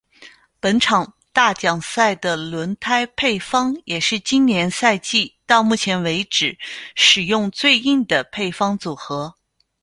[0.59, 6.57] 本场大奖赛的轮胎配方也是今年赛季到目前为止
[6.95, 9.35] 使用最硬的配方组合。